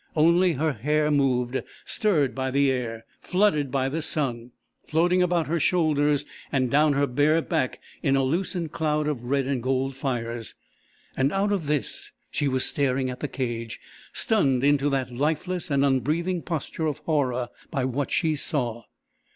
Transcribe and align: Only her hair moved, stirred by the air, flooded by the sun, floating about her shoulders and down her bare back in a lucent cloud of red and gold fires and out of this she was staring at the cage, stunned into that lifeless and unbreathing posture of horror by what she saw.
Only 0.15 0.53
her 0.53 0.73
hair 0.73 1.11
moved, 1.11 1.61
stirred 1.85 2.33
by 2.33 2.49
the 2.49 2.71
air, 2.71 3.05
flooded 3.21 3.69
by 3.69 3.87
the 3.87 4.01
sun, 4.01 4.49
floating 4.87 5.21
about 5.21 5.45
her 5.45 5.59
shoulders 5.59 6.25
and 6.51 6.71
down 6.71 6.93
her 6.93 7.05
bare 7.05 7.39
back 7.43 7.79
in 8.01 8.15
a 8.15 8.23
lucent 8.23 8.71
cloud 8.71 9.07
of 9.07 9.25
red 9.25 9.45
and 9.45 9.61
gold 9.61 9.95
fires 9.95 10.55
and 11.15 11.31
out 11.31 11.51
of 11.51 11.67
this 11.67 12.11
she 12.31 12.47
was 12.47 12.65
staring 12.65 13.11
at 13.11 13.19
the 13.19 13.27
cage, 13.27 13.79
stunned 14.11 14.63
into 14.63 14.89
that 14.89 15.11
lifeless 15.11 15.69
and 15.69 15.85
unbreathing 15.85 16.41
posture 16.41 16.87
of 16.87 16.97
horror 17.05 17.49
by 17.69 17.85
what 17.85 18.09
she 18.09 18.33
saw. 18.35 18.85